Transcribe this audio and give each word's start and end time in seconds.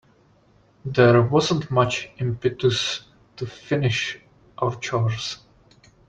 There 0.83 1.21
wasn't 1.21 1.69
much 1.69 2.09
impetus 2.17 3.01
to 3.35 3.45
finish 3.45 4.17
our 4.57 4.73
chores. 4.79 5.37